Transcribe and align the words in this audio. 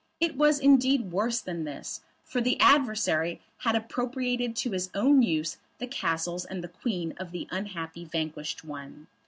It 0.19 0.35
was, 0.35 0.57
indeed, 0.57 1.11
worse 1.11 1.39
than 1.41 1.63
this, 1.63 2.01
for 2.23 2.41
the 2.41 2.59
adversary 2.59 3.39
had 3.59 3.75
appropriated 3.75 4.55
to 4.55 4.71
his 4.71 4.89
own 4.95 5.21
use 5.21 5.57
the 5.77 5.85
castles 5.85 6.43
and 6.43 6.63
the 6.63 6.69
queen 6.69 7.13
of 7.17 7.29
the 7.29 7.47
unhappy 7.51 8.03
vanquished 8.05 8.63
one. 8.63 9.05